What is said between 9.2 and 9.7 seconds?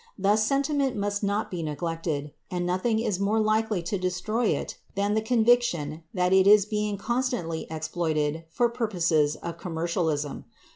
of